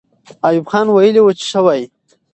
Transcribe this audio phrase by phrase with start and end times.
[0.47, 1.85] ایوب خان ویلي وو چې ښه وایي.